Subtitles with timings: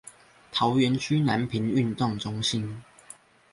[0.51, 2.81] 桃園區南平運動中心